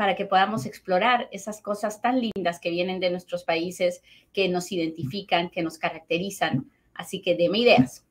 para 0.00 0.16
que 0.16 0.24
podamos 0.24 0.64
explorar 0.64 1.28
esas 1.30 1.60
cosas 1.60 2.00
tan 2.00 2.22
lindas 2.22 2.58
que 2.58 2.70
vienen 2.70 3.00
de 3.00 3.10
nuestros 3.10 3.44
países, 3.44 4.00
que 4.32 4.48
nos 4.48 4.72
identifican, 4.72 5.50
que 5.50 5.62
nos 5.62 5.76
caracterizan. 5.76 6.70
Así 6.94 7.20
que 7.20 7.36
deme 7.36 7.58
ideas. 7.58 8.02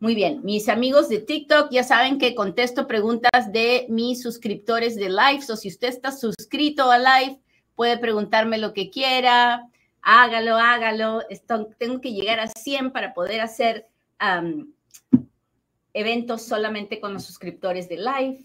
Muy 0.00 0.16
bien, 0.16 0.40
mis 0.42 0.68
amigos 0.68 1.08
de 1.08 1.20
TikTok 1.20 1.70
ya 1.70 1.84
saben 1.84 2.18
que 2.18 2.34
contesto 2.34 2.88
preguntas 2.88 3.52
de 3.52 3.86
mis 3.88 4.22
suscriptores 4.22 4.96
de 4.96 5.08
Live. 5.08 5.44
O 5.48 5.54
si 5.54 5.68
usted 5.68 5.86
está 5.86 6.10
suscrito 6.10 6.90
a 6.90 6.98
Live, 6.98 7.38
puede 7.76 7.96
preguntarme 7.96 8.58
lo 8.58 8.72
que 8.72 8.90
quiera. 8.90 9.68
Hágalo, 10.02 10.56
hágalo. 10.56 11.22
Esto, 11.30 11.68
tengo 11.78 12.00
que 12.00 12.12
llegar 12.12 12.40
a 12.40 12.48
100 12.48 12.90
para 12.90 13.14
poder 13.14 13.40
hacer 13.40 13.86
eventos 15.92 16.42
solamente 16.42 16.98
con 16.98 17.14
los 17.14 17.22
suscriptores 17.22 17.88
de 17.88 17.98
Live. 17.98 18.44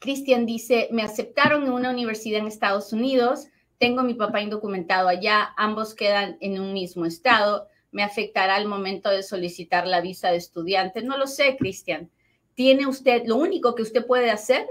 Cristian 0.00 0.46
dice, 0.46 0.88
me 0.90 1.02
aceptaron 1.02 1.64
en 1.64 1.72
una 1.72 1.90
universidad 1.90 2.40
en 2.40 2.46
Estados 2.46 2.92
Unidos, 2.94 3.48
tengo 3.78 4.02
mi 4.02 4.14
papá 4.14 4.40
indocumentado 4.40 5.08
allá, 5.08 5.52
ambos 5.58 5.94
quedan 5.94 6.38
en 6.40 6.58
un 6.58 6.72
mismo 6.72 7.04
estado, 7.04 7.68
me 7.92 8.02
afectará 8.02 8.56
al 8.56 8.66
momento 8.66 9.10
de 9.10 9.22
solicitar 9.22 9.86
la 9.86 10.00
visa 10.00 10.30
de 10.30 10.38
estudiante. 10.38 11.02
No 11.02 11.18
lo 11.18 11.26
sé, 11.26 11.56
Cristian. 11.58 12.10
Tiene 12.54 12.86
usted, 12.86 13.24
lo 13.26 13.36
único 13.36 13.74
que 13.74 13.82
usted 13.82 14.06
puede 14.06 14.30
hacer 14.30 14.66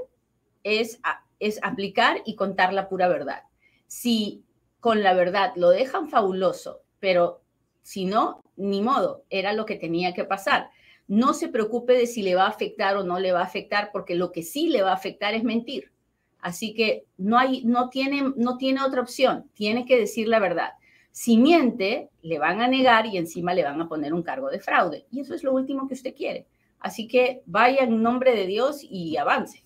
es, 0.64 1.00
es 1.40 1.60
aplicar 1.62 2.22
y 2.26 2.36
contar 2.36 2.74
la 2.74 2.90
pura 2.90 3.08
verdad. 3.08 3.44
Si 3.86 4.44
con 4.80 5.04
la 5.04 5.14
verdad 5.14 5.54
lo 5.56 5.70
dejan 5.70 6.10
fabuloso, 6.10 6.82
pero 7.00 7.42
si 7.84 8.06
no, 8.06 8.42
ni 8.56 8.82
modo, 8.82 9.26
era 9.30 9.54
lo 9.54 9.66
que 9.66 9.76
tenía 9.76 10.14
que 10.14 10.24
pasar 10.24 10.72
no 11.10 11.34
se 11.34 11.50
preocupe 11.50 11.94
de 11.94 12.06
si 12.06 12.22
le 12.22 12.36
va 12.36 12.46
a 12.46 12.50
afectar 12.50 12.96
o 12.96 13.04
no 13.04 13.20
le 13.20 13.32
va 13.32 13.42
a 13.42 13.46
afectar, 13.46 13.90
porque 13.92 14.14
lo 14.16 14.32
que 14.32 14.44
sí 14.44 14.70
le 14.70 14.84
va 14.84 14.92
a 14.92 14.94
afectar 14.96 15.34
es 15.34 15.44
mentir. 15.44 15.92
Así 16.40 16.74
que 16.76 17.04
no, 17.18 17.38
hay, 17.38 17.64
no, 17.66 17.90
tiene, 17.90 18.32
no 18.38 18.58
tiene 18.58 18.84
otra 18.84 19.02
opción, 19.02 19.50
tiene 19.56 19.86
que 19.86 19.98
decir 19.98 20.28
la 20.28 20.40
verdad. 20.40 20.70
Si 21.12 21.38
miente, 21.38 22.10
le 22.22 22.38
van 22.38 22.62
a 22.62 22.68
negar 22.68 23.08
y 23.08 23.18
encima 23.18 23.56
le 23.56 23.64
van 23.64 23.82
a 23.82 23.90
poner 23.90 24.14
un 24.14 24.22
cargo 24.22 24.52
de 24.52 24.60
fraude. 24.60 25.08
Y 25.12 25.20
eso 25.20 25.34
es 25.34 25.44
lo 25.44 25.52
último 25.52 25.88
que 25.88 25.96
usted 25.96 26.14
quiere. 26.16 26.46
Así 26.80 27.08
que 27.08 27.42
vaya 27.48 27.84
en 27.84 28.04
nombre 28.04 28.36
de 28.36 28.46
Dios 28.46 28.82
y 28.84 29.18
avance. 29.18 29.64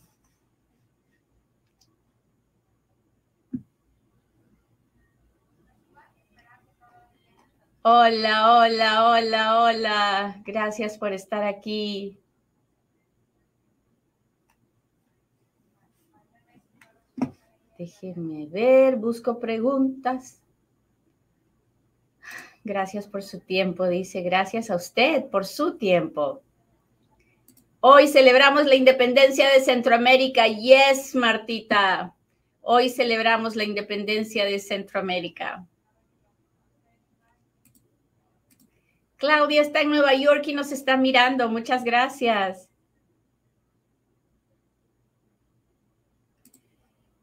Hola, 7.86 8.60
hola, 8.60 9.10
hola, 9.10 9.62
hola. 9.62 10.42
Gracias 10.46 10.98
por 10.98 11.12
estar 11.12 11.44
aquí. 11.44 12.18
Déjenme 17.78 18.46
ver, 18.46 18.96
busco 18.96 19.38
preguntas. 19.38 20.42
Gracias 22.63 23.06
por 23.06 23.22
su 23.22 23.42
tiempo, 23.42 23.86
dice. 23.86 24.22
Gracias 24.22 24.70
a 24.70 24.78
usted 24.78 25.25
por 25.25 25.46
su 25.46 25.78
tiempo. 25.78 26.42
Hoy 27.82 28.08
celebramos 28.08 28.66
la 28.66 28.75
independencia 28.75 29.50
de 29.50 29.60
Centroamérica. 29.60 30.48
Yes, 30.48 31.16
Martita. 31.16 32.16
Hoy 32.62 32.90
celebramos 32.90 33.58
la 33.58 33.66
independencia 33.66 34.46
de 34.46 34.60
Centroamérica. 34.60 35.68
Claudia 39.24 39.62
está 39.62 39.80
en 39.80 39.89
Nueva 39.89 40.13
York 40.15 40.46
y 40.48 40.53
nos 40.53 40.74
está 40.74 40.98
mirando. 40.98 41.48
Muchas 41.48 41.86
gracias. 41.86 42.70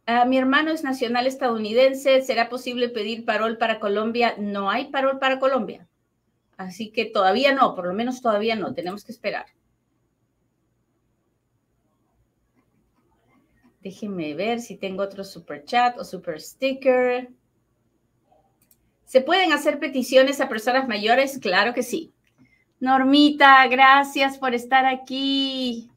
Ah, 0.07 0.25
mi 0.25 0.38
hermano 0.38 0.71
es 0.71 0.83
nacional 0.83 1.26
estadounidense. 1.26 2.23
¿Será 2.23 2.49
posible 2.49 2.88
pedir 2.88 3.26
parol 3.26 3.59
para 3.59 3.78
Colombia? 3.80 4.35
No 4.38 4.71
hay 4.71 4.87
parol 4.87 5.19
para 5.19 5.38
Colombia. 5.38 5.87
Así 6.57 6.90
que 6.90 7.04
todavía 7.04 7.52
no, 7.54 7.75
por 7.75 7.87
lo 7.87 7.92
menos 7.92 8.23
todavía 8.23 8.57
no. 8.57 8.73
Tenemos 8.73 9.04
que 9.04 9.12
esperar. 9.12 9.45
Déjenme 13.83 14.33
ver 14.33 14.61
si 14.61 14.78
tengo 14.78 15.02
otro 15.02 15.23
super 15.23 15.64
chat 15.66 15.99
o 15.99 16.04
super 16.07 16.40
sticker. 16.40 17.28
¿Se 19.11 19.21
pueden 19.21 19.52
hacer 19.52 19.81
peticiones 19.81 20.40
a 20.40 20.49
personas 20.49 20.87
mayores? 20.87 21.40
Claro 21.40 21.75
que 21.75 21.83
sí. 21.83 22.12
Normita, 22.79 23.67
gracias 23.67 24.38
por 24.38 24.55
estar 24.55 24.87
aquí. 24.87 25.90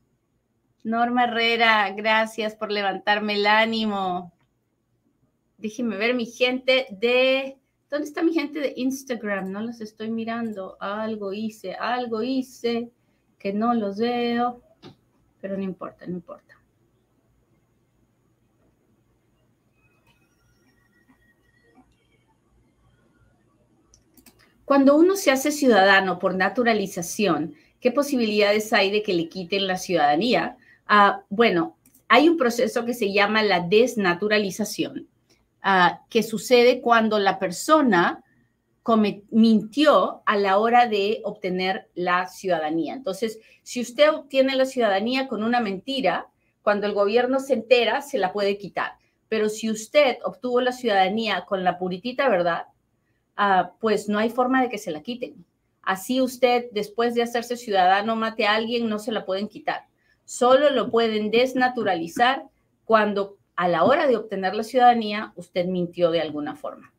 Norma 0.81 1.25
Herrera, 1.25 1.91
gracias 1.91 2.55
por 2.55 2.71
levantarme 2.71 3.35
el 3.35 3.45
ánimo. 3.45 4.33
Déjenme 5.59 5.97
ver 5.97 6.15
mi 6.15 6.25
gente 6.25 6.87
de... 6.89 7.59
¿Dónde 7.91 8.07
está 8.07 8.23
mi 8.23 8.33
gente 8.33 8.59
de 8.59 8.73
Instagram? 8.77 9.51
No 9.51 9.61
los 9.61 9.79
estoy 9.79 10.09
mirando. 10.09 10.75
Algo 10.79 11.33
hice, 11.33 11.75
algo 11.75 12.23
hice 12.23 12.89
que 13.37 13.53
no 13.53 13.75
los 13.75 13.99
veo. 13.99 14.63
Pero 15.39 15.55
no 15.55 15.61
importa, 15.61 16.07
no 16.07 16.13
importa. 16.13 16.52
Cuando 24.73 24.95
uno 24.95 25.15
se 25.15 25.29
hace 25.29 25.51
ciudadano 25.51 26.17
por 26.17 26.33
naturalización, 26.33 27.53
¿qué 27.79 27.91
posibilidades 27.91 28.73
hay 28.73 28.89
de 28.89 29.03
que 29.03 29.13
le 29.13 29.29
quiten 29.29 29.67
la 29.67 29.77
ciudadanía? 29.77 30.57
Ah, 30.87 31.21
bueno, 31.29 31.77
hay 32.07 32.27
un 32.27 32.37
proceso 32.37 32.83
que 32.83 32.95
se 32.95 33.13
llama 33.13 33.43
la 33.43 33.59
desnaturalización, 33.59 35.07
ah, 35.61 36.01
que 36.09 36.23
sucede 36.23 36.81
cuando 36.81 37.19
la 37.19 37.37
persona 37.37 38.23
mintió 39.29 40.23
a 40.25 40.37
la 40.37 40.57
hora 40.57 40.87
de 40.87 41.21
obtener 41.23 41.91
la 41.93 42.27
ciudadanía. 42.27 42.95
Entonces, 42.95 43.37
si 43.61 43.79
usted 43.79 44.09
obtiene 44.09 44.55
la 44.55 44.65
ciudadanía 44.65 45.27
con 45.27 45.43
una 45.43 45.59
mentira, 45.59 46.29
cuando 46.63 46.87
el 46.87 46.93
gobierno 46.93 47.39
se 47.39 47.53
entera, 47.53 48.01
se 48.01 48.17
la 48.17 48.33
puede 48.33 48.57
quitar. 48.57 48.93
Pero 49.29 49.49
si 49.49 49.69
usted 49.69 50.17
obtuvo 50.25 50.61
la 50.61 50.71
ciudadanía 50.71 51.45
con 51.45 51.63
la 51.63 51.77
puritita 51.77 52.27
verdad, 52.27 52.63
ah, 53.35 53.73
pues 53.79 54.09
no 54.09 54.19
hay 54.19 54.29
forma 54.29 54.61
de 54.61 54.69
que 54.69 54.77
se 54.77 54.91
la 54.91 55.01
quiten. 55.01 55.45
Así 55.81 56.21
usted, 56.21 56.65
después 56.71 57.13
de 57.13 57.23
hacerse 57.23 57.57
ciudadano, 57.57 58.15
mate 58.15 58.45
a 58.45 58.55
alguien, 58.55 58.89
no 58.89 58.99
se 58.99 59.11
la 59.11 59.25
pueden 59.25 59.47
quitar 59.47 59.87
solo 60.25 60.69
lo 60.69 60.89
pueden 60.89 61.31
desnaturalizar 61.31 62.43
cuando 62.85 63.37
a 63.55 63.67
la 63.67 63.83
hora 63.83 64.07
de 64.07 64.17
obtener 64.17 64.55
la 64.55 64.63
ciudadanía 64.63 65.33
usted 65.35 65.65
mintió 65.65 66.11
de 66.11 66.21
alguna 66.21 66.55
forma. 66.55 66.91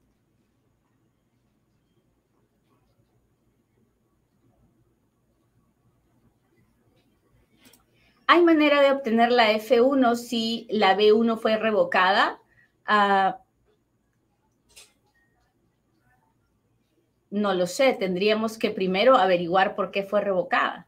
¿Hay 8.26 8.42
manera 8.42 8.80
de 8.80 8.90
obtener 8.90 9.30
la 9.30 9.52
F1 9.52 10.16
si 10.16 10.66
la 10.70 10.96
B1 10.96 11.36
fue 11.36 11.58
revocada? 11.58 12.40
Ah, 12.86 13.40
no 17.40 17.54
lo 17.54 17.66
sé, 17.66 17.92
tendríamos 17.94 18.58
que 18.58 18.70
primero 18.70 19.16
averiguar 19.16 19.74
por 19.74 19.90
qué 19.90 20.02
fue 20.02 20.20
revocada 20.20 20.86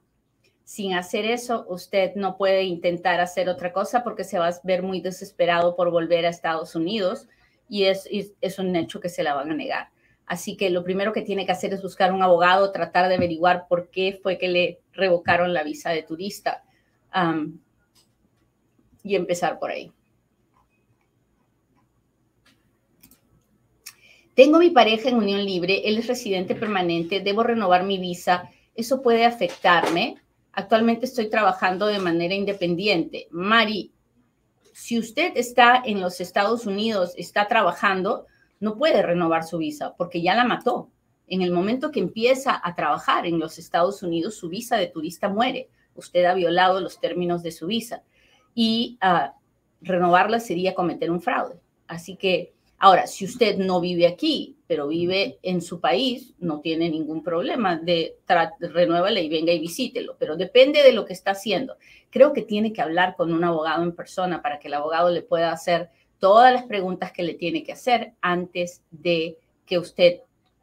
sin 0.67 0.95
hacer 0.95 1.25
eso, 1.27 1.65
usted 1.69 2.17
no 2.17 2.37
puede 2.37 2.65
intentar 2.65 3.21
hacer 3.21 3.49
otra 3.49 3.73
cosa 3.73 4.03
porque 4.03 4.25
se 4.25 4.37
va 4.41 4.49
a 4.49 4.61
ver 4.65 4.83
muy 4.83 5.01
desesperado 5.01 5.77
por 5.77 5.93
volver 5.93 6.27
a 6.27 6.29
Estados 6.29 6.75
Unidos 6.75 7.29
y 7.69 7.85
es, 7.85 8.09
un 8.59 8.75
hecho 8.75 8.99
que 8.99 9.09
se 9.09 9.23
la 9.23 9.35
van 9.35 9.53
a 9.53 9.55
negar. 9.55 9.91
Así 10.27 10.57
que 10.57 10.71
lo 10.71 10.83
primero 10.83 11.13
que 11.13 11.23
tiene 11.23 11.47
que 11.47 11.53
hacer 11.53 11.73
es 11.73 11.83
buscar 11.83 12.13
un 12.13 12.21
abogado, 12.21 12.73
tratar 12.73 13.09
de 13.09 13.15
averiguar 13.15 13.69
por 13.69 13.91
qué 13.91 14.19
fue 14.21 14.39
que 14.39 14.49
le 14.49 14.81
revocaron 14.93 15.55
la 15.55 15.63
visa 15.63 15.91
de 15.91 16.03
turista 16.03 16.65
y 19.05 19.15
empezar 19.15 19.61
por 19.61 19.71
ahí. 19.71 19.93
Tengo 24.37 24.59
mi 24.59 24.69
pareja 24.69 25.09
en 25.09 25.17
unión 25.17 25.43
libre, 25.47 25.89
él 25.89 25.97
es 25.97 26.09
residente 26.09 26.55
permanente, 26.55 27.21
debo 27.21 27.43
renovar 27.43 27.85
mi 27.85 27.97
visa, 27.97 28.51
¿eso 28.75 29.01
puede 29.01 29.25
afectarme? 29.25 30.17
Actualmente 30.53 31.07
estoy 31.07 31.31
trabajando 31.31 31.87
de 31.87 32.01
manera 32.01 32.35
independiente. 32.35 33.29
Mari, 33.31 33.95
si 34.75 34.99
usted 34.99 35.33
está 35.37 35.83
en 35.83 36.03
los 36.03 36.21
Estados 36.21 36.67
Unidos, 36.67 37.15
está 37.17 37.49
trabajando, 37.49 38.27
no 38.61 38.77
puede 38.77 39.01
renovar 39.01 39.43
su 39.43 39.57
visa 39.57 39.95
porque 39.97 40.21
ya 40.21 40.35
la 40.35 40.45
mató. 40.45 40.91
En 41.27 41.41
el 41.41 41.51
momento 41.51 41.91
que 41.91 42.01
empieza 42.01 42.61
a 42.63 42.75
trabajar 42.75 43.25
en 43.25 43.39
los 43.39 43.59
Estados 43.59 44.03
Unidos, 44.03 44.35
su 44.35 44.51
visa 44.51 44.77
de 44.77 44.89
turista 44.89 45.31
muere. 45.31 45.71
Usted 45.95 46.27
ha 46.27 46.35
violado 46.35 46.83
los 46.83 47.01
términos 47.01 47.43
de 47.43 47.53
su 47.53 47.69
visa 47.69 48.03
y 48.55 48.99
uh, 49.03 49.33
renovarla 49.81 50.41
sería 50.41 50.75
cometer 50.75 51.11
un 51.11 51.23
fraude. 51.23 51.59
Así 51.87 52.17
que 52.17 52.53
Ahora, 52.87 53.09
si 53.09 53.25
usted 53.25 53.57
no 53.57 53.81
vive 53.81 54.07
aquí, 54.07 54.59
pero 54.69 54.87
vive 54.87 55.41
en 55.43 55.61
su 55.61 55.81
país, 55.81 56.35
no 56.39 56.61
tiene 56.61 56.89
ningún 56.89 57.25
problema 57.25 57.75
de 57.75 58.15
renuévale 58.61 59.25
y 59.25 59.29
venga 59.29 59.53
y 59.53 59.59
visítelo, 59.59 60.15
pero 60.21 60.37
depende 60.37 60.85
de 60.85 60.93
lo 60.93 61.05
que 61.05 61.13
está 61.13 61.33
haciendo. 61.33 61.79
Creo 62.11 62.33
que 62.33 62.43
tiene 62.43 62.73
que 62.73 62.83
hablar 62.83 63.17
con 63.17 63.33
un 63.33 63.43
abogado 63.43 63.83
en 63.83 63.91
persona 63.91 64.41
para 64.41 64.61
que 64.61 64.69
el 64.69 64.75
abogado 64.75 65.11
le 65.11 65.23
pueda 65.23 65.51
hacer 65.51 65.91
todas 66.21 66.53
las 66.53 66.63
preguntas 66.63 67.11
que 67.11 67.25
le 67.25 67.35
tiene 67.35 67.65
que 67.65 67.73
hacer 67.73 68.13
antes 68.21 68.85
de 68.93 69.37
que 69.67 69.79
usted 69.79 70.21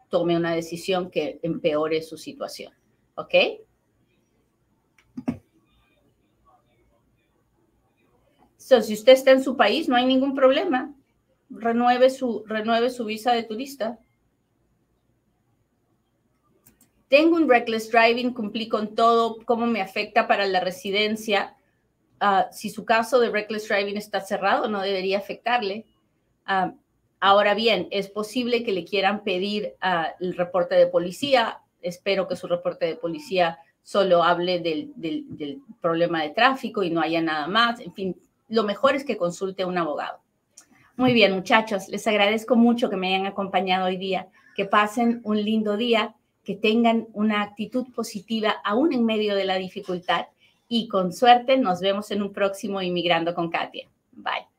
tome 0.07 0.37
una 0.37 0.55
decisión 0.55 1.11
que 1.11 1.41
empeore 1.43 2.01
su 2.01 2.17
situación. 2.17 2.71
¿Ok? 3.15 3.35
So, 8.55 8.81
si 8.81 8.93
usted 8.93 9.11
está 9.11 9.31
en 9.31 9.43
su 9.43 9.57
país, 9.57 9.89
no 9.89 9.97
hay 9.97 10.05
ningún 10.05 10.33
problema 10.33 10.95
renueve 11.55 12.09
su, 12.09 12.43
renueve 12.45 12.89
su 12.89 13.05
visa 13.05 13.33
de 13.33 13.43
turista. 13.43 13.99
Tengo 17.07 17.35
un 17.35 17.47
reckless 17.47 17.91
driving, 17.91 18.33
cumplí 18.33 18.67
con 18.67 18.95
todo, 18.95 19.37
cómo 19.45 19.67
me 19.67 19.81
afecta 19.81 20.27
para 20.27 20.47
la 20.47 20.59
residencia. 20.59 21.55
Ah, 22.19 22.47
si 22.51 22.69
su 22.69 22.85
caso 22.85 23.19
de 23.19 23.29
reckless 23.29 23.67
driving 23.67 23.97
está 23.97 24.21
cerrado, 24.21 24.67
no 24.67 24.81
debería 24.81 25.19
afectarle. 25.19 25.85
Ah, 26.45 26.73
ahora 27.19 27.53
bien, 27.53 27.87
es 27.91 28.09
posible 28.09 28.63
que 28.63 28.71
le 28.71 28.85
quieran 28.85 29.23
pedir 29.23 29.75
ah, 29.79 30.13
el 30.19 30.35
reporte 30.35 30.75
de 30.75 30.87
policía. 30.87 31.59
Espero 31.81 32.27
que 32.27 32.35
su 32.35 32.47
reporte 32.47 32.85
de 32.85 32.95
policía 32.95 33.59
solo 33.83 34.23
hable 34.23 34.59
del, 34.59 34.93
del 34.95 35.61
problema 35.81 36.23
de 36.23 36.29
tráfico 36.31 36.81
y 36.81 36.89
no 36.89 37.01
haya 37.01 37.21
nada 37.21 37.47
más. 37.47 37.79
En 37.79 37.93
fin, 37.93 38.19
lo 38.47 38.63
mejor 38.63 38.95
es 38.95 39.03
que 39.03 39.17
consulte 39.17 39.63
a 39.63 39.67
un 39.67 39.77
abogado. 39.77 40.22
Muy 40.95 41.13
bien, 41.13 41.33
muchachos, 41.33 41.87
les 41.89 42.05
agradezco 42.05 42.55
mucho 42.55 42.89
que 42.89 42.97
me 42.97 43.07
hayan 43.07 43.25
acompañado 43.25 43.87
hoy 43.87 43.97
día. 43.97 44.27
Que 44.55 44.65
pasen 44.65 45.21
un 45.23 45.43
lindo 45.43 45.75
día, 45.77 46.15
que 46.43 46.55
tengan 46.55 47.07
una 47.13 47.41
actitud 47.41 47.87
positiva 47.93 48.55
aún 48.63 48.93
en 48.93 49.05
medio 49.05 49.35
de 49.35 49.45
la 49.45 49.55
dificultad 49.55 50.27
y 50.67 50.87
con 50.87 51.13
suerte 51.13 51.57
nos 51.57 51.81
vemos 51.81 52.11
en 52.11 52.21
un 52.21 52.33
próximo 52.33 52.81
Inmigrando 52.81 53.33
con 53.33 53.49
Katia. 53.49 53.87
Bye. 54.11 54.52